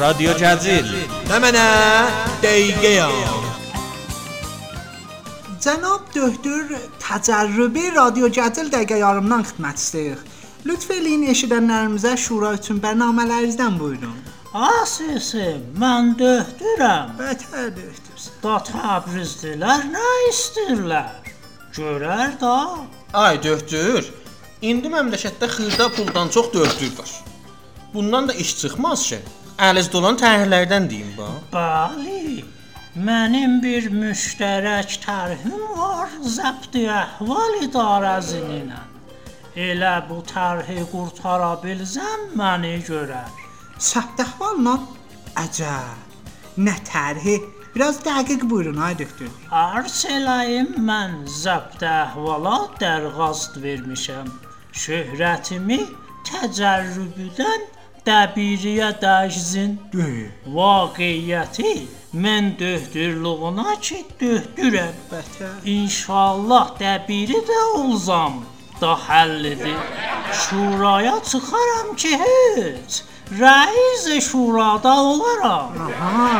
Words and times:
Radio 0.00 0.32
Gəzir. 0.40 0.86
Nə 1.28 1.38
mənə 1.42 1.62
dəqiqəyəm. 2.40 3.16
Cənab 5.60 6.06
doktor 6.14 6.70
təcərrübi 7.02 7.90
radio 7.92 8.30
gəzil 8.32 8.70
dəqiqə 8.72 9.02
yarımdan 9.02 9.44
xidmət 9.50 9.82
istəyir. 9.82 10.22
Lütf 10.64 10.88
eləyin 10.96 11.26
eşidənlərimizə 11.34 12.14
şura 12.16 12.54
üçün 12.56 12.80
bərnamələrinizdən 12.80 13.76
buyurun. 13.82 14.16
Asisim, 14.56 15.60
mən 15.76 16.14
döhdürəm. 16.22 17.12
Bətər 17.20 17.68
doktorsan. 17.76 18.40
Da 18.40 18.56
Təbrizdilər 18.70 19.84
nə 19.92 20.08
istəyirlər? 20.30 21.30
Görər 21.76 22.40
da. 22.40 22.56
Ay 23.12 23.36
döhdür. 23.44 24.08
İndi 24.64 24.88
məmləkətdə 24.88 25.52
xırda 25.52 25.92
puldan 25.92 26.32
çox 26.32 26.48
döhdür 26.56 26.96
var. 26.96 27.14
Bundan 27.92 28.28
da 28.28 28.32
iş 28.32 28.56
çıxmaz 28.60 29.08
ki. 29.12 29.20
Əlinizdə 29.62 29.98
olan 30.00 30.16
tərhlərdən 30.18 30.88
deyim 30.90 31.10
bax. 31.14 31.34
Bəli. 31.52 32.40
Mənim 33.06 33.60
bir 33.62 33.84
müştərək 33.94 34.96
tərhim 35.04 35.60
var, 35.76 36.08
zəbt 36.36 36.74
əhval 36.80 37.60
idarəsininlə. 37.62 38.80
Elə 39.66 39.92
bu 40.08 40.18
tərhi 40.26 40.82
qurtara 40.90 41.52
bilsəm 41.62 42.24
məni 42.40 42.72
görər. 42.88 43.28
Səbtəhvalla 43.78 44.74
əcəb. 45.44 46.16
Nə 46.66 46.74
tərhi? 46.88 47.36
Biraz 47.76 48.00
dəqiq 48.04 48.42
buyurun 48.50 48.80
ay 48.88 48.96
doktor. 48.98 49.30
Arz 49.60 50.00
eləyim 50.16 50.74
mən 50.88 51.20
zəbt 51.36 51.86
əhvala 51.86 52.56
dərğast 52.82 53.62
vermişəm. 53.62 54.26
Şöhrətimi 54.74 55.78
təcərrübüdən 56.32 57.70
dəbiriyə 58.06 58.90
dəyişsin. 59.02 59.70
Deyil. 59.92 60.30
Vaqiyyəti 60.56 61.74
mən 62.24 62.52
döhdürlüğuna 62.58 63.76
ki 63.86 64.00
döhdürəm. 64.20 64.96
Bətər. 65.12 65.54
İnşallah 65.64 66.74
dəbiri 66.80 67.40
də 67.50 67.60
olsam 67.78 68.42
da 68.80 68.92
həllidir. 69.08 69.80
Şuraya 70.42 71.16
çıxaram 71.30 71.96
ki 71.96 72.12
heç. 72.22 73.02
Rəis 73.40 74.20
şurada 74.20 74.94
olaram. 75.12 75.72
Aha. 76.06 76.32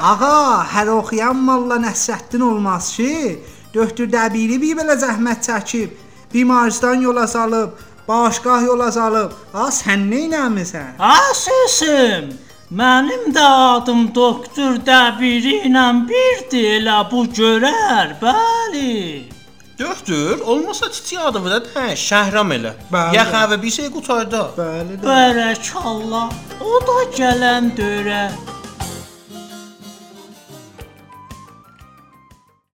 Ağa, 0.00 0.66
hər 0.74 0.88
oxuyan 0.98 1.36
molla 1.48 1.78
Nəsrəddin 1.80 2.42
olmaz 2.44 2.90
ki, 2.96 3.38
doktor 3.74 4.10
Dəbiri 4.12 4.58
bir 4.60 4.76
belə 4.76 4.98
zəhmət 5.00 5.46
çəkib, 5.48 5.94
bimaristan 6.34 7.00
yola 7.06 7.26
salıb, 7.26 7.70
başqah 8.08 8.62
yola 8.62 8.92
salıb. 8.92 9.32
Ha 9.52 9.68
sən 9.74 10.08
nə 10.10 10.22
etmisən? 10.28 10.96
Asisim, 10.98 12.32
mənim 12.70 13.30
də 13.36 13.46
adım 13.76 14.08
doktor 14.14 14.78
Dəbiri 14.88 15.62
ilə 15.68 15.86
birdir, 16.08 16.80
elə 16.80 16.98
bu 17.10 17.24
görər, 17.38 18.16
bəli. 18.22 18.96
Döhdür, 19.78 20.40
olmasa 20.40 20.86
çiçək 20.86 21.20
adı 21.28 21.44
da 21.44 21.60
hə, 21.74 21.86
Şəhram 22.08 22.52
elə. 22.56 22.72
Bəli. 22.92 23.16
Yaxavə 23.18 23.62
bir 23.62 23.70
şey 23.78 23.90
qutarda. 23.92 24.46
Bəli 24.56 24.96
də. 24.96 25.04
Bərəkallah. 25.04 26.30
O 26.64 26.80
da 26.88 27.00
gələn 27.18 27.74
dörə 27.76 28.22